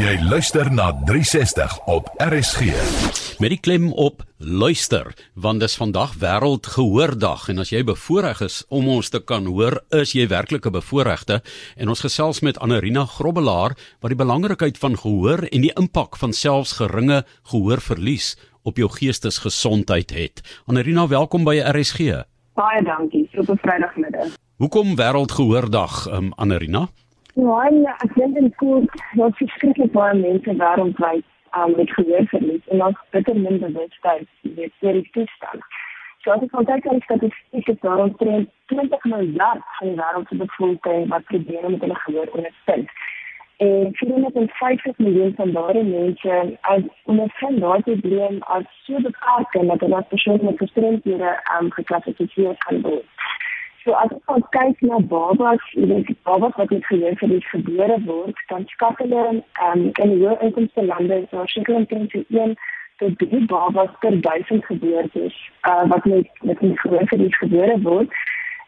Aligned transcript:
Jy 0.00 0.14
luister 0.24 0.70
na 0.72 0.86
360 1.04 1.74
op 1.92 2.06
RSG. 2.16 2.70
Met 3.36 3.52
die 3.52 3.58
klem 3.60 3.90
op 3.92 4.22
luister, 4.38 5.10
want 5.36 5.60
dis 5.60 5.74
vandag 5.76 6.14
wêreldgehoordag 6.22 7.50
en 7.52 7.60
as 7.60 7.68
jy 7.74 7.82
bevoorreg 7.84 8.40
is 8.46 8.62
om 8.72 8.88
ons 8.88 9.10
te 9.12 9.20
kan 9.20 9.44
hoor, 9.44 9.76
is 9.92 10.14
jy 10.16 10.24
werklik 10.30 10.64
'n 10.64 10.72
bevoorregte 10.72 11.42
en 11.76 11.92
ons 11.92 12.00
gesels 12.00 12.40
met 12.40 12.58
Anarina 12.58 13.04
Grobbelaar 13.04 13.76
wat 14.00 14.08
die 14.08 14.22
belangrikheid 14.24 14.78
van 14.78 14.96
gehoor 14.96 15.44
en 15.52 15.60
die 15.60 15.76
impak 15.76 16.16
van 16.16 16.32
selfs 16.32 16.72
geringe 16.80 17.24
gehoorverlies 17.52 18.38
op 18.62 18.76
jou 18.76 18.88
geestesgesondheid 18.88 20.10
het. 20.10 20.40
Anarina, 20.66 21.08
welkom 21.08 21.44
by 21.44 21.60
RSG. 21.60 22.24
Baie 22.54 22.82
dankie. 22.82 23.28
Super 23.32 23.56
Vrydagmiddag. 23.56 24.32
Hoekom 24.56 24.96
wêreldgehoordag, 24.96 26.06
um, 26.08 26.32
Anarina? 26.36 26.88
Ja, 27.34 27.66
ek 28.02 28.14
dink 28.14 28.34
dit 28.34 28.56
kom 28.56 28.88
dat 29.14 29.36
verskriklik 29.38 29.92
baie 29.92 30.14
mense 30.18 30.54
wêreldwyd 30.62 31.24
um, 31.58 31.76
met 31.76 31.92
gehoorverlies 31.94 32.66
en 32.68 32.78
dan 32.78 32.96
bitter 33.10 33.36
min 33.38 33.58
bewustheid 33.58 34.26
weet 34.42 34.72
oor 34.80 34.98
die 34.98 35.08
toestand. 35.12 35.62
So 36.22 36.32
as 36.34 36.42
ek 36.42 36.50
kan 36.50 36.66
kyk 36.68 36.86
aan 36.86 36.98
die 36.98 37.06
statistieke 37.06 37.76
daar 37.84 38.02
omtrent 38.02 38.50
20 38.74 39.04
miljard 39.12 39.62
van 39.78 39.92
die 39.92 39.96
wêreld 40.02 40.28
se 40.28 40.40
bevolking 40.42 41.08
wat 41.14 41.24
probleme 41.30 41.70
met 41.76 41.86
hulle 41.86 42.00
gehoor 42.02 42.34
ondervind. 42.40 42.90
En 43.60 43.88
450 43.92 44.98
miljoen 44.98 45.32
van 45.36 45.52
daardie 45.52 45.86
mense 45.86 46.58
as 46.60 46.82
ondervind 47.04 47.60
daardie 47.60 47.98
probleem 48.00 48.42
as 48.56 48.66
so 48.82 49.00
beperkend 49.06 49.68
dat 49.68 49.80
hulle 49.86 50.02
as 50.02 50.12
persoon 50.12 50.44
met 50.50 50.58
gestremdhede 50.58 51.32
um, 51.56 51.70
geklassifiseer 51.78 52.58
kan 52.66 52.82
word. 52.82 53.19
So 53.84 53.94
as 53.94 54.10
ons 54.28 54.44
kyk 54.52 54.82
na 54.84 54.98
babas, 54.98 55.62
weet 55.74 56.08
jy 56.10 56.16
babas 56.28 56.56
wat 56.60 56.72
met 56.74 56.84
gehoorverlies 56.84 57.46
gebore 57.48 57.96
word, 58.04 58.42
dan 58.50 58.66
skat 58.68 58.98
hulle 59.00 59.22
um, 59.66 59.86
in 60.04 60.12
die 60.18 60.34
inkomste 60.46 60.84
lande 60.84 61.22
so 61.30 61.46
seker 61.54 61.78
omtrent 61.78 62.12
1 62.18 62.52
tot 63.00 63.16
3 63.22 63.46
babas 63.48 63.94
per 64.04 64.18
1000 64.26 64.68
geboortes 64.68 65.38
uh, 65.70 65.84
wat 65.92 66.04
met 66.04 66.28
met 66.50 66.60
gehoorverlies 66.60 67.40
gebore 67.40 67.78
word. 67.86 68.20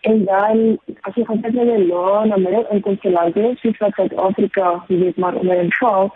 En 0.08 0.24
dan 0.24 0.64
as 1.02 1.20
jy 1.20 1.26
kyk 1.28 1.44
na 1.58 1.68
die 1.68 1.84
lae 1.90 2.24
na 2.32 2.40
middel 2.46 2.64
inkomste 2.78 3.12
lande, 3.12 3.52
soos 3.60 3.84
wat 3.84 4.00
Suid-Afrika, 4.00 4.78
jy 4.88 5.02
weet 5.04 5.20
maar 5.20 5.36
onder 5.44 5.60
in 5.66 5.76
val, 5.82 6.08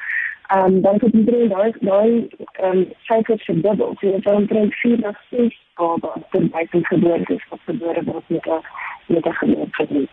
um, 0.56 0.80
dan 0.80 0.98
het 1.04 1.12
iedereen 1.12 1.48
daai 1.48 1.70
daai 1.80 2.28
ehm 2.64 2.82
syfers 3.12 3.44
verdubbel. 3.44 3.94
So 4.00 4.10
dit 4.10 4.26
is 4.26 4.32
omtrent 4.32 4.74
4 4.74 4.98
na 5.04 5.12
6 5.30 5.62
babas 5.74 6.28
per 6.30 6.50
1000 6.50 6.86
geboortes 6.86 7.48
wat 7.48 7.64
gebore 7.64 8.04
word 8.04 8.28
met 8.28 8.46
'n 8.46 8.60
met 9.06 9.26
'n 9.26 9.32
geboorte. 9.32 10.08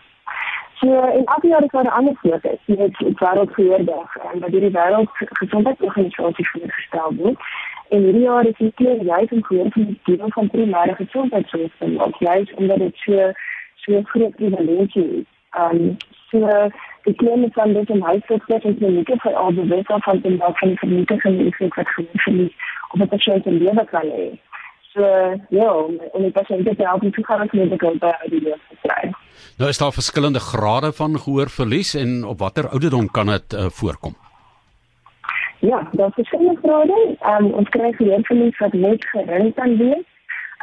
So 0.83 0.87
in 0.89 1.25
elke 1.25 1.47
jaar 1.47 1.67
daar 1.67 1.83
'n 1.83 1.87
ander 1.87 2.15
fokus. 2.15 2.59
Dit 2.65 2.79
is 2.79 3.13
wêreldgehoordag 3.19 4.15
en 4.33 4.39
wat 4.39 4.49
hierdie 4.49 4.71
wêreldgesondheidsorganisasie 4.71 6.49
voorgestel 6.49 7.13
word. 7.15 7.39
En 7.89 8.01
hierdie 8.03 8.21
jaar 8.21 8.45
is 8.45 8.57
dit 8.57 8.75
keer 8.75 9.03
juist 9.03 9.31
om 9.31 9.43
gehoor 9.43 9.69
van 9.69 9.85
die 9.85 9.99
deel 10.03 10.29
van 10.29 10.49
primêre 10.49 10.95
gesondheidsorg 10.95 11.71
te 11.77 11.87
maak, 11.87 12.15
juist 12.19 12.53
omdat 12.53 12.77
dit 12.77 12.95
so 12.95 13.31
so 13.75 14.01
groot 14.03 14.35
prevalensie 14.35 15.07
is. 15.19 15.25
Um 15.59 15.97
so 16.29 16.69
die 17.03 17.15
klemme 17.15 17.49
van 17.51 17.73
dit 17.73 17.89
in 17.89 18.01
huisvesting 18.01 18.63
en 18.63 18.77
klinieke 18.77 19.15
vir 19.17 19.35
al 19.35 19.53
die 19.53 19.67
wet 19.67 19.85
van 19.87 20.19
die 20.19 20.37
dag 20.37 20.57
van 20.59 20.67
die 20.67 20.77
vernietiging 20.77 21.47
effek 21.47 21.75
wat 21.75 21.89
verlies 21.95 22.55
op 22.89 22.99
'n 22.99 23.07
pasiënt 23.07 23.43
se 23.43 23.51
lewe 23.51 23.85
kan 23.85 24.07
hê. 24.15 24.27
So 24.93 25.01
ja, 25.49 25.69
en 26.13 26.21
die 26.21 26.31
pasiënt 26.31 26.67
het 26.67 26.85
ook 26.87 27.01
nie 27.01 27.11
toegang 27.11 27.39
tot 27.39 27.51
die 27.51 27.59
lewe 27.59 27.77
kry. 27.77 28.82
Nou 29.57 29.69
is 29.69 29.77
daar 29.77 29.93
verskillende 29.93 30.39
grade 30.39 30.93
van 30.93 31.19
gehoorverlies 31.19 31.93
en 31.93 32.25
op 32.25 32.39
watter 32.39 32.69
ouderdom 32.69 33.11
kan 33.11 33.25
dit 33.25 33.53
uh, 33.53 33.65
voorkom? 33.69 34.15
Ja, 35.59 35.89
daar 35.91 36.07
is 36.07 36.13
verskillende 36.13 36.59
grade. 36.63 37.17
Um, 37.25 37.51
ons 37.51 37.69
kry 37.69 37.91
gehoorverlies 37.91 38.57
wat 38.59 38.73
net 38.73 39.05
gering 39.05 39.53
kan 39.55 39.77
wees 39.77 40.05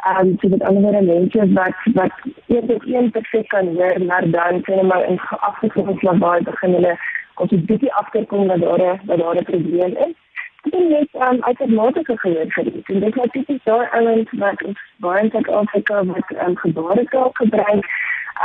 um 0.09 0.37
so 0.41 0.49
met 0.49 0.63
ander 0.63 1.03
mense 1.03 1.53
wat 1.53 1.75
wat 1.93 2.13
eers 2.47 2.69
op 2.75 2.83
een 2.85 3.11
perfek 3.11 3.47
kan 3.47 3.67
hoor 3.67 4.05
maar 4.05 4.29
dan 4.29 4.61
sien 4.63 4.87
maar 4.87 5.05
in 5.07 5.19
afgekomme 5.19 5.95
lawaai 5.99 6.41
begin 6.43 6.73
hulle 6.73 6.97
ons 7.35 7.51
'n 7.51 7.65
bietjie 7.65 7.93
afkom 7.93 8.47
dat 8.47 8.61
daar 8.61 8.99
dat 9.05 9.17
daar 9.19 9.35
'n 9.35 9.43
probleem 9.43 9.95
is. 10.05 10.15
Dit 10.63 10.73
is 10.73 10.87
net 10.89 11.07
um 11.27 11.41
outomatiese 11.41 12.17
gehoor 12.17 12.45
verlies. 12.47 12.85
En 12.85 12.99
dit 12.99 13.15
is 13.15 13.31
tipies 13.31 13.63
daar 13.63 13.89
ouens 13.89 14.29
wat 14.31 14.63
ons 14.63 14.79
baie 14.97 15.23
in 15.23 15.29
Suid-Afrika 15.29 16.05
wat 16.05 16.29
um 16.47 16.57
gebaretaal 16.57 17.29
gebruik 17.33 17.85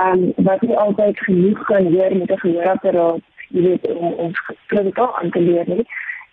um 0.05 0.33
wat 0.37 0.61
nie 0.61 0.77
altyd 0.77 1.19
genoeg 1.19 1.65
kan 1.65 1.93
hoor 1.95 2.17
met 2.17 2.31
'n 2.31 2.39
gehoorapparaat 2.39 3.23
jy 3.49 3.63
weet 3.63 3.89
om 3.95 4.13
ons 4.13 4.43
kritiekaal 4.67 5.17
aan 5.19 5.31
te 5.31 5.41
leer 5.41 5.69
nie. 5.69 5.87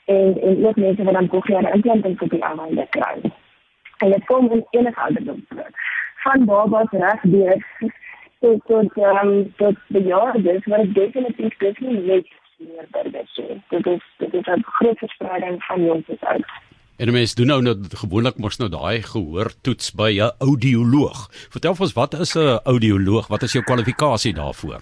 En 0.05 0.41
en 0.41 0.65
ook 0.65 0.75
mense 0.75 1.03
wat 1.03 1.13
dan 1.13 1.27
cochleaire 1.27 1.73
implantaat 1.73 2.21
op 2.21 2.29
die 2.29 2.43
aanwending 2.43 2.89
kry 2.89 3.31
en 4.03 4.11
dit 4.11 4.25
kom 4.25 4.51
in 4.51 4.65
enige 4.69 4.99
ouderdom. 4.99 5.45
Van 6.15 6.45
babas 6.45 6.91
reg 6.91 7.21
deur 7.21 7.65
tot 8.39 8.65
tot 8.65 8.97
um, 8.97 9.53
tot 9.55 9.75
bejaardes, 9.87 10.65
maar 10.65 10.91
definitief 10.93 11.57
dis 11.57 11.77
nie 11.77 11.99
net 11.99 12.27
meer 12.57 12.87
burgers 12.91 13.37
nie. 13.37 13.61
Dit 13.69 13.85
is 13.85 14.03
dit 14.17 14.33
is 14.33 14.47
'n 14.55 14.63
groot 14.63 14.97
verspreiding 14.97 15.63
van 15.63 15.85
jongs 15.85 16.07
oud. 16.19 16.45
En 16.97 17.11
mens 17.11 17.35
doen 17.35 17.47
nou 17.47 17.61
nou 17.61 17.75
gewoonlik 17.89 18.37
mos 18.37 18.57
nou 18.57 18.69
daai 18.69 19.01
gehoor 19.01 19.49
toets 19.61 19.91
by 19.97 20.11
'n 20.21 20.31
audioloog. 20.37 21.29
Vertel 21.49 21.75
ons 21.79 21.93
wat 21.93 22.13
is 22.13 22.35
'n 22.35 22.59
audioloog? 22.63 23.27
Wat 23.27 23.41
is 23.41 23.53
jou 23.53 23.63
kwalifikasie 23.63 24.33
daarvoor? 24.33 24.81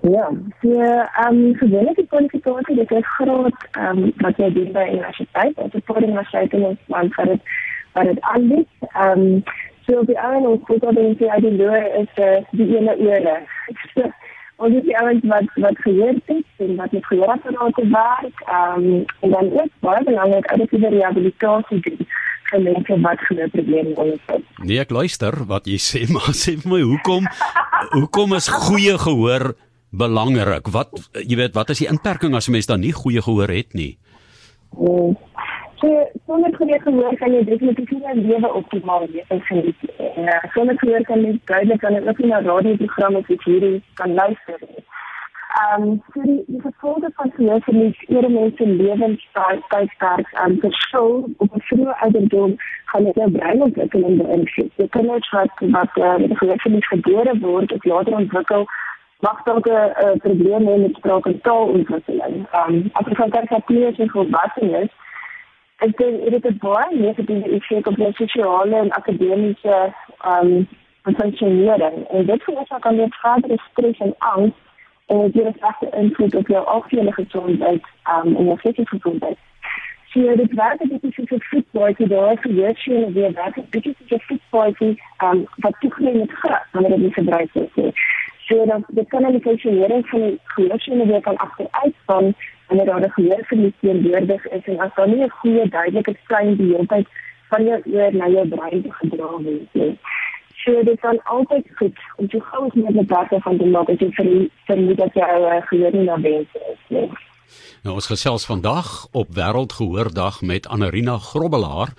Ja, 0.00 0.30
so 0.62 0.80
ehm 0.80 1.54
gewoonlik 1.54 1.96
die 1.96 2.06
kwalifikasie 2.06 2.74
dit 2.74 2.90
is 2.90 3.06
graad 3.16 3.68
ehm 3.70 3.98
um, 3.98 4.12
wat 4.16 4.36
jy 4.36 4.52
doen 4.52 4.72
by 4.72 4.86
universiteit, 4.92 5.56
of 5.56 5.72
'n 5.72 6.02
universiteit 6.02 6.52
in 6.52 6.78
land 6.86 7.14
vir 7.14 7.24
dit 7.24 7.40
wat 7.92 8.04
dit 8.04 8.20
aanbied. 8.20 8.68
Ehm 8.80 9.20
um, 9.20 9.42
so 9.86 10.04
die 10.04 10.20
ouens 10.20 10.46
wat 10.46 10.60
goed 10.62 10.82
op 10.82 10.94
die 10.94 11.32
ID 11.36 11.58
loer 11.58 11.94
is 11.94 12.12
uh, 12.16 12.44
die 12.50 12.76
ene 12.76 12.96
ore. 12.96 13.36
Het 14.58 14.82
die 14.84 14.96
ouens 14.98 15.22
wat 15.22 15.50
wat 15.54 15.78
gehoor 15.78 16.16
het 16.26 16.44
en 16.56 16.76
wat 16.76 16.92
met 16.92 17.06
gehoorapparaten 17.06 17.90
werk. 17.90 18.40
Ehm 18.46 18.84
um, 18.84 19.04
en 19.20 19.30
dan 19.30 19.52
ook 19.52 19.70
baie 19.80 20.04
belangrik 20.04 20.50
auditiewe 20.50 20.88
rehabilitasie 20.88 21.80
doen 21.80 22.06
vir 22.50 22.60
mense 22.64 23.00
wat 23.04 23.20
gehoorprobleme 23.28 23.94
ondervind. 23.94 24.44
Nee, 24.64 24.80
ek 24.82 24.90
luister 24.90 25.36
wat 25.46 25.68
jy 25.70 25.78
sê, 25.78 26.04
maar 26.14 26.34
sê 26.34 26.56
vir 26.58 26.72
my 26.74 26.82
hoekom 26.82 27.28
hoekom 27.94 28.34
is 28.34 28.50
goeie 28.50 28.98
gehoor 28.98 29.52
belangrik? 29.90 30.68
Wat 30.74 30.90
jy 31.22 31.38
weet, 31.38 31.54
wat 31.54 31.70
is 31.70 31.84
die 31.84 31.90
inperking 31.92 32.34
as 32.34 32.48
'n 32.48 32.58
mens 32.58 32.66
dan 32.66 32.80
nie 32.80 32.92
goeie 32.92 33.22
gehoor 33.22 33.48
het 33.48 33.74
nie? 33.74 33.98
Mm. 34.74 35.16
So, 35.78 35.88
sonder 36.26 36.50
goeie 36.56 36.80
gehoor 36.82 37.14
kan 37.16 37.32
jy 37.32 37.44
definitief 37.46 37.90
nie 37.90 38.02
jou 38.02 38.16
lewe 38.26 38.52
optimaal 38.52 39.06
leef 39.12 39.28
en 39.30 39.40
geniet 39.46 39.82
nie. 39.86 39.94
En 40.18 40.24
uh, 40.24 40.52
sonder 40.52 40.78
gehoor 40.78 41.02
kan 41.02 41.20
jy 41.22 41.40
duidelik 41.44 41.80
kan 41.80 42.08
ook 42.08 42.18
nie 42.18 42.30
na 42.30 42.40
radioprogramme 42.40 43.18
of 43.18 43.44
hierdie 43.44 43.82
kan 43.94 44.14
luister 44.14 44.58
nie. 44.60 44.84
Ehm, 45.58 45.86
so 46.12 46.22
die, 46.22 46.42
die 46.46 46.60
gevolge 46.60 47.10
van 47.14 47.32
gehoorverlies 47.36 48.00
eerder 48.08 48.30
mense 48.30 48.66
lewenstyl 48.66 49.62
tydperk 49.68 50.34
aan 50.34 50.50
um, 50.50 50.58
verskil 50.64 51.10
op 51.36 51.54
'n 51.54 51.64
vroeë 51.68 51.94
ouderdom 52.06 52.56
gaan 52.84 53.04
dit 53.04 53.14
jou 53.14 53.30
breinontwikkeling 53.30 54.18
beïnvloed. 54.22 54.72
Jy 54.76 54.88
kan 54.88 55.06
net 55.06 55.30
wat 55.30 55.64
wat 55.76 55.96
uh, 55.96 56.16
met 56.16 56.38
gehoorverlies 56.38 56.88
gebore 56.88 57.38
word 57.40 57.72
of 57.72 57.84
later 57.84 58.14
ontwikkel 58.22 58.66
mag 59.20 59.42
dalk 59.42 59.66
'n 59.66 59.92
uh, 60.04 60.16
probleem 60.26 60.66
hê 60.68 60.78
met 60.78 60.96
spraak 60.96 61.26
en 61.26 61.40
taalontwikkeling. 61.40 62.46
Ehm, 62.50 62.74
um, 62.74 62.90
as 62.92 63.06
jy 63.06 63.14
van 63.14 63.30
kyk 63.30 63.50
na 63.50 63.60
kleure 63.70 64.02
en 64.02 64.16
volwassenes 64.16 64.90
ek 65.84 65.94
dink 65.98 66.24
dit 66.34 66.46
is 66.50 66.56
baie 66.62 66.86
negatiewe 66.94 67.50
effek 67.58 67.86
op 67.86 67.98
die 68.00 68.10
sosiale 68.18 68.78
en 68.82 68.88
akademiese 68.96 69.76
ehm 70.20 70.66
um, 71.04 71.14
funksionering. 71.14 72.08
En 72.08 72.26
dit 72.26 72.42
veroorsaak 72.42 72.82
dan 72.82 72.96
weer 72.96 73.16
verdere 73.20 73.58
stres 73.70 73.98
en 73.98 74.14
angs 74.18 74.54
en 75.06 75.30
dit 75.30 75.44
het 75.44 75.56
regte 75.60 75.96
invloed 75.96 76.34
op 76.34 76.48
jou 76.48 76.66
algehele 76.66 77.12
gesondheid 77.12 77.84
ehm 78.02 78.26
um, 78.26 78.36
en 78.36 78.44
jou 78.44 78.58
fisiese 78.58 78.90
gesondheid. 78.90 79.38
So 80.08 80.36
dit 80.36 80.52
werk 80.54 80.78
dit 80.78 81.02
is 81.02 81.14
so 81.28 81.36
voetbal 81.38 81.94
jy 81.96 82.06
daar 82.08 82.36
vir 82.42 82.52
jou 82.52 82.72
sien 82.74 83.12
weer 83.12 83.32
werk 83.32 83.58
dit 83.70 83.86
is 83.86 83.96
so 84.06 84.16
voetbal 84.28 84.74
jy 84.78 84.90
ehm 85.16 85.42
wat 85.56 85.80
toegeneem 85.80 86.18
met 86.18 86.32
gras 86.32 86.68
wanneer 86.72 86.98
dit 86.98 87.14
gebruik 87.14 87.52
word. 87.52 88.00
So 88.48 88.64
dan 88.66 88.84
die 88.88 89.04
kanalisering 89.06 90.08
van 90.08 90.20
die 90.20 90.40
gehoorsinne 90.44 91.06
weer 91.06 91.20
kan 91.20 91.36
agteruit 91.36 91.94
van 92.04 92.34
wanneer 92.68 92.86
daar 92.86 93.00
'n 93.00 93.10
gehoorverlies 93.10 93.76
teenwoordig 93.80 94.46
is 94.46 94.64
en 94.64 94.78
as 94.80 94.94
daar 94.94 95.08
nie 95.08 95.24
'n 95.24 95.30
goeie 95.30 95.68
duidelike 95.68 96.14
skyn 96.24 96.56
die 96.56 96.72
hele 96.72 96.86
tyd 96.86 97.06
van 97.48 97.64
jou 97.64 97.82
oor 97.92 98.14
na 98.14 98.26
jou 98.28 98.48
brein 98.48 98.84
gedra 98.88 99.30
word 99.30 99.74
nie. 99.74 99.98
So 100.68 100.82
dit 100.84 101.00
kan 101.00 101.16
altyd 101.24 101.64
goed 101.78 101.96
om 102.16 102.28
te 102.28 102.40
gou 102.40 102.68
met 102.74 102.92
die 102.92 103.06
data 103.08 103.38
van 103.40 103.56
die 103.56 103.70
maak 103.72 103.88
as 103.88 104.02
jy 104.04 104.10
vermoed 104.68 104.98
dat 105.00 105.14
jy 105.16 105.28
uh, 105.40 105.54
gehoor 105.70 105.94
nie 105.96 106.04
na 106.04 106.18
wens 106.20 106.58
is 106.60 106.82
nie. 106.92 107.06
Nou 107.86 107.94
ons 107.96 108.08
gesels 108.10 108.44
vandag 108.44 109.06
op 109.16 109.30
Wêreldgehoordag 109.38 110.42
met 110.44 110.68
Anarina 110.68 111.14
Grobbelaar 111.30 111.94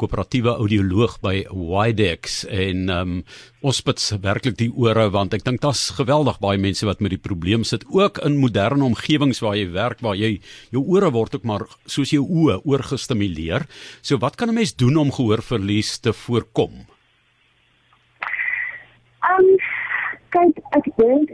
koöperatiewe 0.00 0.54
audioloog 0.56 1.18
by 1.22 1.34
Widex 1.52 2.40
en 2.48 2.88
um, 2.94 3.12
ons 3.60 3.82
spits 3.82 4.08
werklik 4.24 4.56
die 4.62 4.70
ore 4.72 5.04
want 5.12 5.36
ek 5.36 5.44
dink 5.44 5.60
daar's 5.62 5.84
geweldig 5.98 6.40
baie 6.40 6.58
mense 6.58 6.88
wat 6.88 7.04
met 7.04 7.12
die 7.12 7.20
probleem 7.28 7.68
sit 7.68 7.84
ook 7.92 8.22
in 8.24 8.40
moderne 8.40 8.88
omgewings 8.88 9.44
waar 9.44 9.60
jy 9.60 9.68
werk 9.76 10.00
waar 10.06 10.16
jy 10.16 10.38
jou 10.72 10.82
ore 10.96 11.12
word 11.12 11.36
ook 11.36 11.44
maar 11.44 11.68
soos 11.84 12.16
jou 12.16 12.24
oë 12.24 12.62
oorgestimuleer. 12.64 13.68
So 14.00 14.16
wat 14.24 14.40
kan 14.40 14.48
'n 14.48 14.58
mens 14.62 14.72
doen 14.72 14.96
om 14.96 15.12
gehoorverlies 15.12 15.98
te 16.00 16.16
voorkom? 16.24 16.93
Um, 19.30 19.46
kyk 20.34 20.58
ek 20.76 20.86
dink 20.98 21.30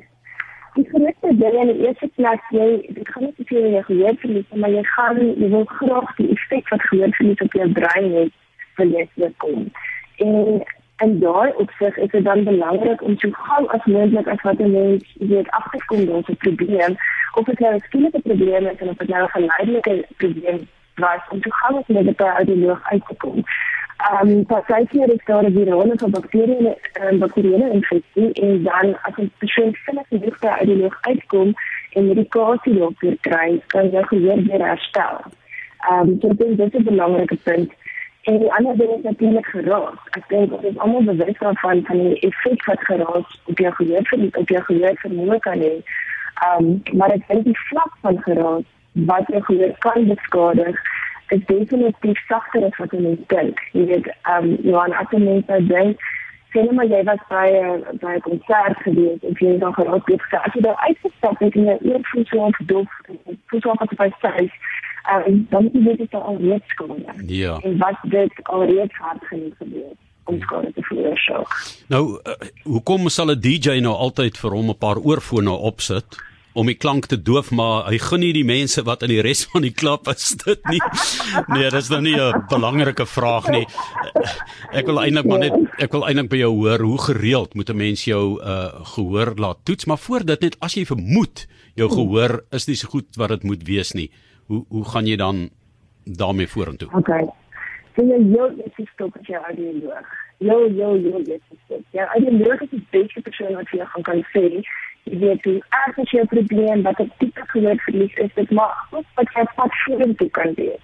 die 0.75 0.85
grootste 0.91 1.33
ding 1.39 1.57
in 1.61 1.71
die 1.73 1.87
eerste 1.87 2.09
plek 2.17 2.43
jy 2.55 2.67
dit 2.97 3.09
gaan 3.13 3.25
nie 3.27 3.33
soveel 3.39 3.71
jy 3.75 3.81
gehoor 3.89 4.19
verlies 4.25 4.59
maar 4.63 4.75
jy 4.75 4.83
gaan 4.91 5.23
jy 5.23 5.49
wil 5.55 5.65
graag 5.71 6.13
die 6.19 6.29
effek 6.35 6.69
wat 6.75 6.85
gehoor 6.91 7.17
verlies 7.17 7.43
op 7.47 7.57
jou 7.59 7.69
brein 7.79 8.13
het 8.19 8.37
wil 8.81 8.93
jy 8.99 9.07
voorkom 9.15 9.65
en 10.27 10.63
en 11.05 11.15
daai 11.25 11.53
opsig 11.65 11.97
is 12.05 12.13
dit 12.15 12.25
dan 12.25 12.45
belangrik 12.45 13.03
om 13.09 13.17
so 13.23 13.33
gou 13.47 13.61
as 13.77 13.89
moontlik 13.95 14.29
as 14.35 14.43
wat 14.49 14.61
'n 14.61 14.73
mens 14.77 15.15
weet 15.33 15.51
agterkom 15.61 16.05
dan 16.11 16.25
se 16.29 16.35
probleem 16.45 16.97
of 17.35 17.45
dit 17.51 17.61
nou 17.61 17.75
'n 17.75 17.87
skielike 17.89 18.21
probleem 18.29 18.67
is 18.75 18.87
of 18.93 18.97
dit 19.03 19.09
nou 19.09 19.25
'n 19.25 19.35
geleidelike 19.37 20.05
probleem 20.17 20.61
was 20.95 21.23
om 21.31 21.43
so 21.43 21.51
gou 21.63 21.79
as 21.79 21.93
moontlik 21.95 22.17
by 22.17 22.31
'n 22.31 22.39
audioloog 22.43 22.83
uit 22.93 23.07
te 23.09 23.15
kom 23.17 23.45
Ehm 24.01 24.29
um, 24.29 24.47
partykeer 24.47 25.13
is 25.13 25.25
daar 25.25 25.45
'n 25.45 25.53
virale 25.53 25.93
of 25.93 26.11
bakterieë 26.11 26.75
en 26.93 27.19
bakterieë 27.19 27.71
infeksie 27.73 28.33
en 28.33 28.63
dan 28.63 28.87
as 29.03 29.17
'n 29.17 29.33
persoon 29.39 29.75
vinnig 29.75 30.07
genoeg 30.09 30.39
by 30.39 30.47
uit 30.47 30.67
die 30.67 30.77
lug 30.77 30.99
uitkom 31.01 31.55
en 31.93 32.07
medikasie 32.07 32.79
daarvoor 32.79 33.17
kry, 33.21 33.61
kan 33.67 33.91
jy 33.91 34.03
gehoor 34.03 34.43
weer 34.49 34.67
herstel. 34.67 35.17
Ehm 35.91 36.09
um, 36.09 36.19
so 36.21 36.29
dit 36.35 36.59
is 36.59 36.81
'n 36.81 36.83
belangrike 36.83 37.37
punt. 37.37 37.73
En 38.23 38.39
die 38.39 38.53
ander 38.53 38.77
ding 38.77 38.91
is 38.91 39.03
natuurlik 39.03 39.47
geraas. 39.47 40.01
Ek 40.11 40.29
dink 40.29 40.53
ons 40.53 40.65
is 40.65 40.79
almal 40.79 41.03
bewus 41.03 41.39
daarvan 41.39 41.85
van 41.87 41.99
die 41.99 42.21
effek 42.21 42.65
wat 42.65 42.81
geraas 42.81 43.41
op 43.45 43.59
jou 43.59 43.73
gehoor 43.73 44.05
vir 44.05 44.29
op 44.43 44.49
jou 44.49 44.63
gehoor 44.63 44.97
vermoë 45.05 45.39
kan 45.39 45.59
hê. 45.59 45.75
Ehm 46.47 46.65
um, 46.65 46.83
maar 46.93 47.11
ek 47.11 47.29
dink 47.29 47.45
die 47.45 47.61
vlak 47.69 47.93
van 48.01 48.23
geraas 48.23 48.67
wat 48.93 49.27
jou 49.27 49.43
gehoor 49.43 49.75
kan 49.79 50.07
beskadig 50.07 50.77
is 51.31 51.45
definitief 51.47 52.19
sagter 52.29 52.65
as 52.65 52.77
wat 52.79 52.93
jy 52.93 53.17
dink. 53.27 53.61
Jy 53.73 53.85
weet, 53.93 54.07
ehm 54.07 54.51
um, 54.51 54.57
jy 54.63 54.75
aan 54.75 54.97
ander 55.03 55.21
mense 55.21 55.67
dink 55.67 56.09
sien 56.53 56.75
maar 56.75 56.87
jy 56.87 57.03
was 57.05 57.23
by 57.29 57.49
by 58.03 58.15
'n 58.17 58.21
konsert 58.27 58.79
gewees 58.87 59.23
en 59.23 59.35
jy 59.39 59.53
het 59.53 59.61
dan 59.61 59.75
geraak 59.75 60.07
het 60.07 60.23
gesê 60.23 60.37
as 60.43 60.55
jy 60.55 60.63
daar 60.67 60.83
uitgestap 60.89 61.39
het 61.39 61.55
en 61.55 61.65
jy 61.65 61.77
eers 61.81 62.11
voel 62.11 62.25
so 62.27 62.51
verdoof 62.59 62.89
voel 63.47 63.61
so 63.61 63.75
wat 63.79 63.97
by 64.03 64.11
sê 64.23 64.51
en 65.15 65.47
dan 65.51 65.71
jy 65.73 65.83
weet 65.85 65.99
dit 65.99 66.15
al 66.15 66.37
reeds 66.41 66.69
skoon. 66.69 67.05
Ja. 67.27 67.59
En 67.63 67.79
wat 67.79 67.99
dit 68.03 68.33
al 68.43 68.65
reeds 68.65 68.97
hard 68.99 69.25
genoeg 69.25 69.57
gebeur 69.57 69.93
om 70.25 70.41
skade 70.41 70.73
te 70.73 70.83
veroorsaak. 70.83 71.49
Nou, 71.89 72.21
uh, 72.23 72.33
hoekom 72.63 73.09
sal 73.09 73.31
'n 73.31 73.41
DJ 73.41 73.81
nou 73.81 73.95
altyd 73.95 74.39
vir 74.39 74.51
hom 74.51 74.69
'n 74.71 74.79
paar 74.79 74.99
oorfone 74.99 75.51
opsit? 75.51 76.30
Om 76.61 76.69
die 76.69 76.77
klank 76.77 77.09
te 77.11 77.17
doof 77.17 77.51
maar 77.57 77.89
hy 77.89 77.99
gun 78.03 78.23
nie 78.25 78.33
die 78.37 78.47
mense 78.47 78.85
wat 78.87 79.05
in 79.07 79.13
die 79.15 79.23
res 79.25 79.47
van 79.53 79.65
die 79.65 79.73
klub 79.73 80.09
is 80.13 80.35
dit 80.45 80.71
nie. 80.71 80.81
Nee 81.55 81.71
dis 81.73 81.91
nou 81.93 82.01
nie 82.05 82.17
'n 82.17 82.45
belangrike 82.51 83.07
vraag 83.07 83.49
nie. 83.55 83.67
Ek 84.73 84.87
wil 84.87 85.01
eintlik 85.01 85.27
maar 85.27 85.43
net 85.47 85.57
ek 85.79 85.93
wil 85.93 86.07
eintlik 86.09 86.31
by 86.31 86.43
jou 86.45 86.53
hoor 86.61 86.85
hoe 86.85 86.99
gereeld 87.09 87.55
moet 87.55 87.71
'n 87.71 87.77
mens 87.77 88.05
jou 88.05 88.41
uh, 88.41 88.85
gehoor 88.95 89.35
laat 89.37 89.65
toets? 89.65 89.87
Maar 89.87 89.99
voor 89.99 90.25
dit 90.25 90.41
net 90.41 90.57
as 90.61 90.75
jy 90.75 90.85
vermoed 90.85 91.47
jou 91.75 91.89
gehoor 91.89 92.45
is 92.53 92.67
nie 92.69 92.77
so 92.77 92.89
goed 92.89 93.17
wat 93.17 93.29
dit 93.29 93.43
moet 93.43 93.63
wees 93.67 93.93
nie 93.93 94.11
hoe 94.47 94.65
hoe 94.69 94.85
gaan 94.85 95.07
jy 95.07 95.17
dan 95.17 95.51
daarmee 96.05 96.49
vorentoe? 96.49 96.89
Okay 96.93 97.29
so 97.97 98.05
jy 98.07 98.19
jy 98.79 98.87
stop 98.95 99.17
jy 99.29 99.37
audioloog. 99.37 100.11
Jo, 100.41 100.57
jo, 100.73 100.95
jo, 100.97 101.19
dit 101.25 101.43
is 101.53 101.59
dit. 101.69 101.85
Ja, 101.93 102.07
ek 102.15 102.25
dink 102.25 102.41
dit 102.41 102.63
is 102.65 102.71
die 102.73 102.85
beste 102.95 103.21
persoon 103.27 103.59
wat 103.59 103.73
jy 103.75 103.85
gaan 103.93 104.07
kan 104.07 104.23
sê 104.33 104.45
jy 105.05 105.19
weet 105.19 105.45
hoe 105.45 105.59
erg 105.85 105.97
is 105.97 106.11
jou 106.11 106.27
probleem 106.27 106.83
wat 106.83 107.01
'n 107.01 107.13
tipe 107.19 107.43
gehoorverlies 107.47 108.15
is 108.15 108.35
dit 108.35 108.51
maar 108.51 108.75
wat 108.91 109.29
jy 109.35 109.45
pas 109.57 109.83
vorentoe 109.85 110.31
kan 110.31 110.53
doen. 110.55 110.79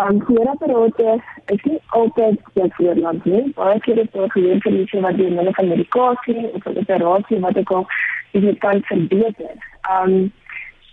Um 0.00 0.20
gehoorapparate 0.26 1.22
is 1.46 1.62
nie 1.62 1.78
altyd 1.86 2.40
jou 2.54 2.68
voorland 2.76 3.24
nie. 3.24 3.52
Baie 3.54 3.80
keer 3.80 3.98
is 3.98 4.10
daar 4.12 4.30
gehoorverlies 4.30 4.92
wat 4.92 5.16
deur 5.16 5.32
middel 5.32 5.52
van 5.52 5.68
medikasie 5.68 6.50
of 6.52 6.64
'n 6.66 6.78
operasie 6.78 7.40
wat 7.40 7.56
ek 7.56 7.70
al 7.70 7.86
jy 8.30 8.54
kan 8.58 8.82
verbeter. 8.82 9.54
Um 9.90 10.32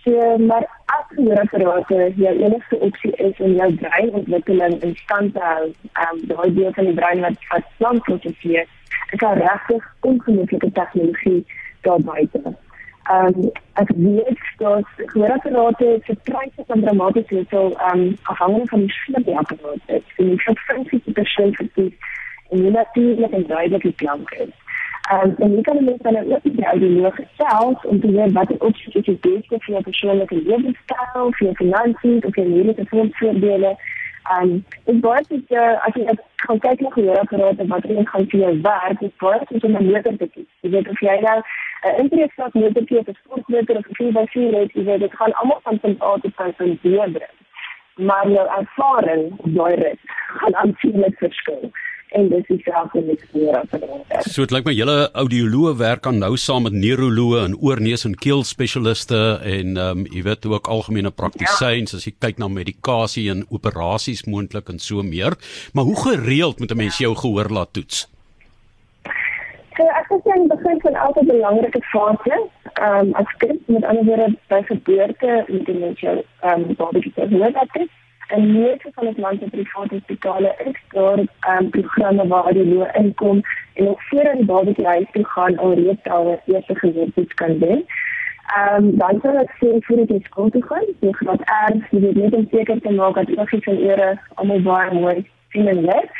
so 0.04 0.38
maar 0.38 0.66
as 0.86 1.06
gehoorapparate 1.08 2.12
jou 2.16 2.34
enigste 2.44 2.78
opsie 2.78 3.16
is 3.16 3.40
om 3.40 3.54
jou 3.54 3.74
breinontwikkeling 3.74 4.82
in 4.82 4.94
stand 4.96 5.34
te 5.34 5.40
hou, 5.40 5.64
um 6.04 6.18
daai 6.26 6.54
deel 6.54 6.72
van 6.72 6.84
die 6.84 6.94
brein 6.94 7.20
wat 7.20 7.36
wat 7.50 7.64
klank 7.78 8.02
prosesseer, 8.02 8.66
is 9.10 9.18
daar 9.18 9.38
regtig 9.38 9.94
ongelooflike 10.00 10.72
tegnologie 10.72 11.44
daar 11.82 12.00
buite. 12.00 12.40
Ehm 13.02 13.26
um, 13.26 13.50
ek 13.72 13.90
weet 13.96 14.42
dat 14.56 14.86
gehoorapparate 14.96 16.00
se 16.04 16.14
pryse 16.22 16.62
van 16.66 16.80
dramaties 16.80 17.28
hoeveel 17.28 17.76
ehm 17.78 17.98
um, 17.98 18.16
afhangende 18.22 18.66
van 18.66 18.80
die 18.80 19.24
die 19.24 19.38
apparaat 19.38 19.82
is. 19.86 20.02
En 20.16 20.28
die 20.28 20.40
funksie 20.40 21.02
te 21.04 21.12
beschryf 21.12 21.60
is 21.60 21.92
en 22.50 22.62
nie 22.62 22.70
natuurlik 22.70 23.30
en 23.30 23.46
duidelik 23.46 23.82
die 23.82 23.94
klank 23.94 24.30
is. 24.30 24.54
Ehm 25.10 25.28
um, 25.28 25.34
en 25.38 25.54
jy 25.54 25.60
kan 25.60 25.84
net 25.84 26.02
dan 26.02 26.16
ook 26.16 26.42
die 26.42 26.66
audioloog 26.66 27.18
self 27.36 27.84
om 27.84 28.00
te 28.00 28.10
weet 28.10 28.32
wat 28.32 28.48
die 28.48 28.60
opsies 28.60 28.94
is 28.94 29.18
vir 29.20 29.58
jou 29.74 29.82
persoonlike 29.82 30.34
lewenstyl, 30.34 31.32
vir 31.38 31.46
jou 31.46 31.54
finansies 31.54 32.24
of 32.24 32.36
jou 32.36 32.48
mediese 32.48 32.86
voordele. 32.88 33.76
Ehm 34.30 34.42
um, 34.42 34.64
en 34.84 35.00
baie 35.00 35.24
is 35.28 35.50
uh, 35.50 35.86
as 35.86 35.94
jy 35.98 36.14
gaan 36.46 36.58
kyk 36.64 36.80
na 36.80 36.90
gehoorapparate 36.94 37.66
wat 37.72 37.84
erin 37.84 38.06
gaan 38.06 38.26
vir 38.30 38.40
jou 38.40 38.52
werk, 38.66 39.00
dis 39.00 39.14
baie 39.22 39.40
soos 39.48 39.64
'n 39.68 39.86
motor 39.90 40.16
te 40.16 40.28
kies. 40.34 40.50
Jy 40.62 40.70
weet 40.74 40.88
of 40.88 41.00
jy 41.00 41.16
nou 41.24 41.38
'n 41.38 41.44
uh, 41.88 41.98
intrekstak 42.02 42.54
motortjie 42.54 42.98
of 42.98 43.08
'n 43.08 43.18
sportmotor 43.22 43.76
of 43.80 43.88
'n 43.88 43.96
4x4 44.00 44.54
het, 44.60 44.72
jy 44.78 44.84
weet 44.84 45.00
dit 45.00 45.16
gaan 45.20 45.34
almal 45.40 45.60
van 45.62 45.80
punt 45.80 46.02
A 46.02 46.12
tot 46.22 46.36
punt 46.36 46.80
B 46.82 46.94
bring. 47.16 47.36
Maar 47.96 48.28
jou 48.28 48.46
ervaring 48.58 49.24
op 49.38 49.50
daai 49.54 49.74
rit 49.74 50.00
gaan 50.38 50.54
aansienlik 50.54 51.18
verskil 51.18 51.70
en 52.12 52.28
dis 52.28 52.46
dieselfde 52.46 53.02
met 53.06 53.24
gehoorapparate. 53.30 54.30
So 54.30 54.44
dit 54.44 54.54
lyk 54.54 54.68
my 54.68 54.74
julle 54.76 54.96
audioloë 55.22 55.74
werk 55.80 56.06
aan 56.06 56.20
nou 56.22 56.36
saam 56.40 56.66
met 56.68 56.76
neuroloë 56.76 57.44
en 57.46 57.56
oorneus 57.58 58.06
en 58.08 58.16
keel 58.26 58.44
spesialiste 58.48 59.20
en 59.54 59.76
ehm 59.76 60.02
um, 60.02 60.06
jy 60.12 60.22
weet 60.26 60.46
ook 60.46 60.68
algemene 60.68 61.10
praktisyns 61.10 61.92
ja. 61.92 61.98
as 61.98 62.06
jy 62.06 62.14
kyk 62.18 62.40
na 62.42 62.48
medikasie 62.48 63.28
en 63.32 63.44
operasies 63.50 64.24
moontlik 64.28 64.68
en 64.68 64.78
so 64.78 65.02
meer. 65.02 65.36
Maar 65.72 65.84
hoe 65.84 66.00
gereeld 66.06 66.58
moet 66.58 66.72
'n 66.72 66.82
mens 66.84 66.98
jou 66.98 67.14
gehoor 67.16 67.48
laat 67.50 67.72
toets? 67.72 68.08
So 69.76 69.82
ek 69.88 70.08
dink 70.08 70.26
aan 70.26 70.42
die 70.44 70.56
begin 70.56 70.80
van 70.80 70.94
elke 70.94 71.24
belangrike 71.24 71.80
fase, 71.92 72.36
ehm 72.74 72.98
um, 72.98 73.14
as 73.14 73.36
kind 73.38 73.68
met 73.68 73.84
ander 73.84 74.04
woorde 74.04 74.36
by 74.48 74.62
geboorte 74.68 75.44
moet 75.48 75.66
jy 75.66 75.76
net 75.78 75.98
jou 75.98 76.16
ehm 76.40 76.60
um, 76.60 76.74
babatjie 76.76 77.12
hoor 77.16 77.52
dat 77.52 77.68
dit 77.72 77.90
en 78.28 78.52
meeste 78.52 78.90
van 78.94 79.06
die 79.06 79.20
lande 79.20 79.48
private 79.50 79.94
hospitale 79.94 80.54
is 80.64 80.78
daar 80.88 81.18
ehm 81.18 81.56
um, 81.58 81.70
programme 81.70 82.26
waar 82.26 82.52
die 82.52 82.66
loon 82.66 82.94
inkom 82.94 83.42
en 83.74 83.88
ook 83.88 84.02
voordat 84.02 84.36
die 84.36 84.44
babatjie 84.44 84.86
huis 84.86 85.10
toe 85.12 85.24
gaan 85.24 85.58
alreeds 85.58 86.08
al 86.08 86.40
eerste 86.44 86.74
gehoortoets 86.74 87.34
kan 87.34 87.58
doen. 87.58 87.84
Ehm 88.56 88.96
dan 88.98 89.20
sal 89.22 89.36
ek 89.44 89.54
sê 89.60 89.70
vir 89.86 90.06
die 90.06 90.24
skool 90.24 90.50
toe 90.50 90.62
gaan, 90.62 90.86
jy 91.00 91.12
gaan 91.12 91.44
erns, 91.44 91.84
jy 91.90 92.00
weet 92.00 92.20
net 92.24 92.34
om 92.34 92.48
seker 92.50 92.80
te 92.80 92.90
maak 92.90 93.14
dat 93.14 93.38
oogies 93.38 93.70
en 93.74 93.78
ore 93.90 94.10
almal 94.34 94.62
baie 94.62 95.00
mooi 95.00 95.30
sien 95.48 95.68
en 95.68 95.84
lees. 95.84 96.10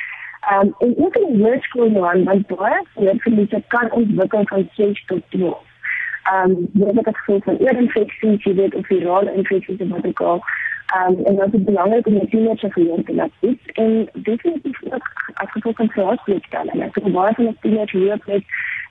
Um, 0.52 0.75
en 0.78 0.94
ook 0.97 1.16
in 1.16 1.26
die 1.32 1.44
hoërskool 1.44 1.92
Johan, 1.94 2.25
want 2.25 2.47
baie 2.47 2.80
leerverliese 2.94 3.62
kan 3.68 3.92
ontwikkel 3.92 4.42
van 4.44 4.68
6 4.75 5.04
tot 5.06 5.23
12. 5.28 5.61
Um, 6.32 6.56
jy 6.73 6.87
het 6.87 6.99
ook 6.99 7.16
gevoel 7.16 7.40
van 7.44 7.59
oorinfeksies, 7.59 8.44
jy 8.44 8.54
weet, 8.54 8.75
of 8.75 8.87
virale 8.87 9.35
infeksies 9.35 9.88
wat 9.88 10.06
ook 10.06 10.21
al. 10.21 10.42
Um, 10.96 11.25
en 11.25 11.37
dat 11.37 11.52
is 11.52 11.62
belangrijk 11.62 12.06
om 12.06 12.14
je 12.14 12.28
tienertje 12.28 12.70
gehoord 12.70 13.06
te 13.06 13.14
laten 13.14 13.37
doen. 13.40 13.61
En 13.72 14.08
definitief 14.12 14.82
ook 14.84 15.12
als 15.34 15.50
gevolg 15.50 15.76
van 15.76 15.88
verhaalspreekstelling. 15.88 16.82
Als 16.82 17.04
ik 17.04 17.12
baie 17.12 17.34
van 17.34 17.46
het 17.46 17.61
tienertje 17.61 17.99
hoort 17.99 18.26
met, 18.26 18.44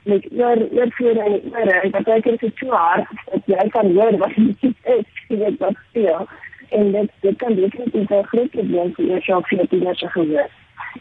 met 0.04 0.32
eer, 0.32 0.72
eervoeren 0.72 1.26
en 1.26 1.42
eer, 1.54 1.84
en 1.84 1.92
dat 1.92 2.04
betekent 2.04 2.42
het 2.42 2.52
zo 2.56 2.70
hard 2.70 3.08
dat 3.32 3.42
jij 3.46 3.70
kan 3.70 3.94
horen 3.96 4.18
wat 4.18 4.32
het 4.34 4.76
is, 4.84 5.06
je 5.28 5.38
weet 5.38 5.58
wat 5.58 5.76
veel. 5.92 6.28
En 6.70 6.92
dit, 6.92 7.10
dit 7.20 7.36
kan 7.36 7.56
definitief 7.56 8.10
een 8.10 8.24
groot 8.24 8.50
probleem 8.50 8.94
voor 8.96 9.06
je 9.06 9.22
voor 9.24 9.58
je 9.58 9.68
tienertje 9.68 10.08
gehoord. 10.08 10.50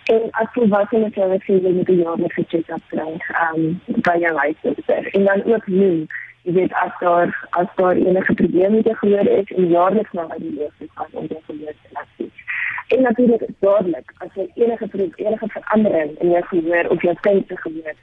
En 0.04 0.30
as 0.30 0.54
jy 0.54 0.68
wat 0.68 0.92
in 0.92 1.04
'n 1.04 1.12
service 1.12 1.52
jy 1.52 1.72
met 1.72 1.86
die 1.86 2.02
jaar 2.02 2.18
met 2.18 2.32
gecheck 2.32 2.68
up 2.68 2.82
kry, 2.88 3.10
ehm 3.28 3.54
um, 3.54 3.80
by 3.86 4.16
jou 4.18 4.36
huisdienste. 4.36 4.92
En 4.92 5.24
dan 5.24 5.54
ook 5.54 5.66
nu, 5.66 6.06
jy 6.42 6.52
weet 6.52 6.72
as 6.84 6.92
daar 7.00 7.48
as 7.50 7.66
daar 7.76 7.96
enige 7.96 8.34
probleme 8.34 8.76
met 8.76 8.84
jou 8.84 8.96
gehoor 8.96 9.28
is 9.38 9.50
en 9.56 9.68
jaarliks 9.68 10.12
na 10.12 10.26
die 10.36 10.54
leefstyl 10.58 10.88
gaan 10.94 11.12
om 11.12 11.26
jou 11.26 11.40
gehoor 11.46 11.74
te 11.82 11.96
laat 11.96 12.06
sien. 12.16 12.30
En 12.88 13.02
natuurlik 13.02 13.48
dadelik 13.58 14.14
as 14.18 14.34
jy 14.34 14.46
enige 14.54 14.88
enige 15.16 15.48
verandering 15.56 16.18
in 16.18 16.30
jou 16.30 16.44
gehoor 16.52 16.88
of 16.88 17.02
jou 17.02 17.16
kind 17.20 17.46
se 17.48 17.56
gehoor 17.56 17.94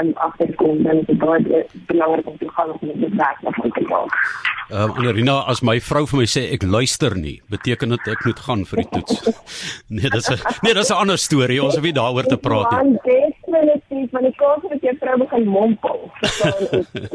um, 0.00 0.12
agterkom 0.14 0.82
dan 0.82 0.96
is 0.96 1.06
dit 1.06 1.18
baie 1.18 1.66
belangrik 1.86 2.26
om 2.26 2.38
te 2.38 2.48
gaan 2.48 2.72
om 2.72 3.00
dit 3.00 3.14
werk 3.14 3.42
na 3.42 3.50
van 3.50 3.70
te 3.70 3.86
maak. 3.88 4.18
Ehm 4.70 4.82
um, 4.82 4.96
Anarina, 4.96 5.38
as 5.52 5.60
my 5.60 5.80
vrou 5.80 6.06
vir 6.10 6.18
my 6.22 6.26
sê 6.30 6.46
ek 6.56 6.62
luister 6.64 7.16
nie, 7.16 7.36
beteken 7.52 7.94
dit 7.94 8.08
ek 8.14 8.24
moet 8.24 8.40
gaan 8.46 8.64
vir 8.70 8.82
die 8.82 8.88
toets. 8.94 9.42
nee, 9.96 10.10
dis 10.10 10.30
'n 10.30 10.38
nee, 10.62 10.74
dis 10.74 10.90
'n 10.90 11.00
ander 11.02 11.18
storie. 11.18 11.62
Ons 11.62 11.76
hoef 11.76 11.84
nie 11.84 11.96
daaroor 12.00 12.24
te 12.24 12.36
praat 12.36 12.82
nie. 12.82 13.33
Definitief, 13.54 14.10
want 14.10 14.26
ek 14.26 14.36
koop 14.40 14.64
net 14.70 14.82
jou 14.82 14.94
vrou 15.00 15.14
begin 15.22 15.46
mompel. 15.46 16.00
Dit 16.20 17.12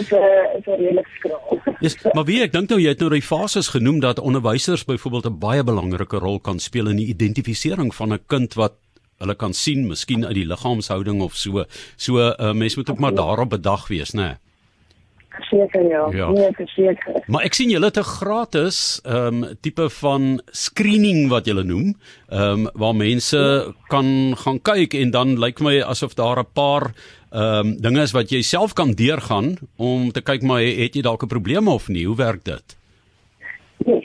is 0.00 0.10
'n 0.12 0.62
redelik 0.64 1.08
skraal. 1.18 1.60
Yes, 1.80 1.96
maar 2.12 2.24
wie 2.24 2.40
ek 2.42 2.52
dink 2.52 2.70
nou 2.70 2.80
jy 2.80 2.94
het 2.94 3.00
nou 3.04 3.10
die 3.12 3.22
fases 3.22 3.68
genoem 3.68 4.00
dat 4.00 4.18
onderwysers 4.18 4.84
byvoorbeeld 4.84 5.26
'n 5.26 5.38
baie 5.38 5.64
belangrike 5.64 6.18
rol 6.18 6.40
kan 6.40 6.58
speel 6.58 6.88
in 6.88 6.96
die 6.96 7.12
identifisering 7.12 7.94
van 7.94 8.12
'n 8.12 8.24
kind 8.26 8.54
wat 8.54 8.72
hulle 9.18 9.34
kan 9.34 9.52
sien, 9.52 9.86
miskien 9.86 10.26
uit 10.26 10.34
die 10.34 10.46
liggaamshouding 10.46 11.20
of 11.22 11.36
so. 11.36 11.64
So 11.96 12.18
'n 12.18 12.34
uh, 12.40 12.52
mens 12.52 12.76
moet 12.76 12.90
ook 12.90 12.98
maar 12.98 13.14
daarop 13.14 13.50
bedag 13.50 13.88
wees, 13.88 14.12
né? 14.12 14.22
Nee? 14.22 14.45
Seker 15.40 15.82
ja. 15.88 16.08
ja. 16.12 16.30
Nee, 16.30 16.50
verseker. 16.52 17.22
Maar 17.26 17.44
ek 17.44 17.54
sien 17.54 17.70
julle 17.70 17.90
het 17.90 17.98
'n 17.98 18.08
gratis 18.08 19.00
ehm 19.04 19.44
um, 19.44 19.56
tipe 19.60 19.90
van 19.90 20.40
screening 20.50 21.28
wat 21.28 21.46
julle 21.46 21.64
noem, 21.64 21.94
ehm 22.28 22.66
um, 22.66 22.70
waar 22.74 22.94
mense 22.94 23.74
kan 23.88 24.36
gaan 24.36 24.62
kyk 24.62 24.94
en 24.94 25.10
dan 25.10 25.38
lyk 25.38 25.60
my 25.60 25.80
asof 25.80 26.14
daar 26.14 26.38
'n 26.38 26.52
paar 26.52 26.94
ehm 27.30 27.66
um, 27.66 27.76
dinge 27.80 28.02
is 28.02 28.12
wat 28.12 28.30
jy 28.30 28.42
self 28.42 28.72
kan 28.72 28.92
deurgaan 28.92 29.56
om 29.76 30.12
te 30.12 30.22
kyk 30.22 30.42
maar 30.42 30.60
het 30.60 30.94
jy 30.94 31.02
dalk 31.02 31.22
'n 31.22 31.34
probleem 31.34 31.68
of 31.68 31.88
nie? 31.88 32.06
Hoe 32.06 32.16
werk 32.16 32.44
dit? 32.44 32.76
Ja. 33.86 34.00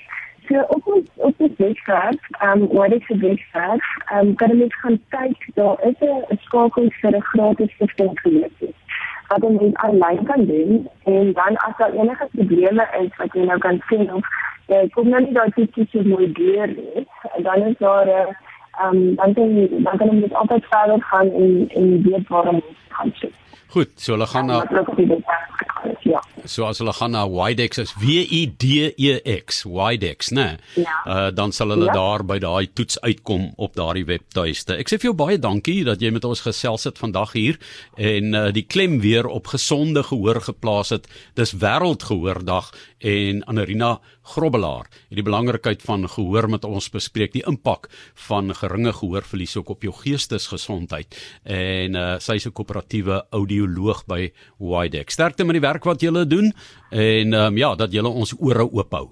So 0.47 0.59
op 0.67 0.87
ons 0.87 1.07
op 1.15 1.37
die 1.37 1.53
webwerf, 1.57 2.23
ehm 2.39 2.61
um, 2.61 2.67
wat 2.75 2.91
ek 2.91 3.03
sê 3.07 3.15
webwerf, 3.19 3.85
ehm 4.11 4.27
um, 4.27 4.35
kan 4.35 4.49
jy 4.49 4.57
net 4.57 4.73
gaan 4.73 4.99
kyk, 5.09 5.39
daar 5.55 5.77
is 5.87 5.99
'n 6.01 6.37
skakel 6.45 6.89
vir 7.01 7.15
'n 7.15 7.21
gratis 7.21 7.71
gelees 8.23 8.73
wat 9.31 9.47
jy 9.47 9.51
net 9.57 9.81
aanlyn 9.87 10.23
kan 10.29 10.45
doen 10.51 10.71
en 11.15 11.33
dan 11.39 11.59
as 11.67 11.75
daar 11.81 11.97
enige 12.03 12.29
probleme 12.35 12.87
is 13.01 13.11
wat 13.23 13.35
jy 13.39 13.47
nou 13.49 13.59
kan 13.65 13.81
sien 13.89 14.07
of 14.19 14.31
jy 14.73 14.85
kom 14.95 15.09
nou 15.09 15.21
nie 15.25 15.35
daai 15.39 15.51
tipies 15.57 15.91
so 15.91 16.03
mooi 16.13 16.31
deur 16.39 16.73
nie 16.77 17.05
dan 17.47 17.67
is 17.71 17.77
daar 17.83 18.15
um, 18.83 19.15
dan 19.15 19.33
kan 19.33 19.55
jy 19.57 19.67
dan 19.83 19.97
kan 19.97 20.11
jy 20.11 20.17
net 20.21 20.39
altyd 20.43 20.65
verder 20.73 21.05
gaan 21.11 21.31
en 21.43 21.53
en 21.81 21.93
weet 22.07 22.27
waarom 22.27 22.59
jy 22.63 22.75
gaan 22.97 23.13
sien. 23.19 23.33
Goed, 23.71 23.91
so 23.95 24.13
hulle 24.13 24.27
gaan 24.27 24.45
na 24.51 24.53
ja. 24.53 24.83
So 26.51 26.65
as 26.67 26.81
hulle 26.83 26.91
gaan 26.91 27.13
na 27.15 27.23
Widex 27.31 27.79
is 27.79 27.93
W 27.95 28.25
I 28.27 28.41
D 28.59 28.91
E 28.99 29.13
X, 29.37 29.63
Widex, 29.63 30.33
né? 30.35 30.57
Ja. 30.75 30.97
Uh 31.07 31.29
dan 31.31 31.53
sal 31.55 31.71
hulle 31.71 31.87
ja. 31.87 31.95
daar 31.95 32.25
by 32.27 32.41
daai 32.43 32.67
toets 32.75 32.99
uitkom 32.99 33.53
op 33.55 33.77
daardie 33.79 34.03
webtuiste. 34.09 34.75
Ek 34.75 34.91
sê 34.91 34.99
vir 34.99 35.11
jou 35.11 35.15
baie 35.15 35.39
dankie 35.39 35.85
dat 35.87 36.03
jy 36.03 36.11
met 36.11 36.27
ons 36.27 36.43
gesels 36.43 36.83
het 36.89 36.99
vandag 36.99 37.31
hier 37.39 37.59
en 37.95 38.35
uh 38.35 38.49
die 38.51 38.67
klem 38.67 38.99
weer 38.99 39.29
op 39.31 39.53
gesonde 39.53 40.03
gehoor 40.11 40.41
geplaas 40.49 40.91
het. 40.91 41.07
Dis 41.39 41.55
wêreldgehoordag 41.55 42.73
en 42.99 43.45
Anarina 43.47 43.99
Grobbelaar 44.21 44.85
het 45.09 45.17
die 45.17 45.25
belangrikheid 45.25 45.81
van 45.81 46.07
gehoor 46.09 46.49
met 46.49 46.65
ons 46.65 46.89
bespreek, 46.89 47.33
die 47.33 47.45
impak 47.47 47.89
van 48.27 48.53
geringe 48.55 48.93
gehoorverlies 48.93 49.57
ook 49.57 49.69
op 49.69 49.81
jou 49.81 49.93
geestesgesondheid. 49.93 51.17
En 51.43 51.95
uh 51.95 52.19
sy 52.19 52.35
is 52.35 52.45
'n 52.45 52.53
koöperatiewe 52.53 53.25
audioloog 53.31 54.05
by 54.05 54.31
Widex. 54.59 55.13
Sterkte 55.13 55.43
met 55.43 55.53
die 55.53 55.67
werk 55.67 55.83
wat 55.83 56.01
julle 56.01 56.25
doen 56.25 56.53
en 56.89 57.33
um, 57.33 57.57
ja, 57.57 57.75
dat 57.75 57.91
julle 57.91 58.09
ons 58.09 58.35
ore 58.37 58.71
oop 58.71 58.91
hou. 58.91 59.09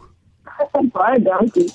Baie 0.92 1.22
dankie. 1.22 1.70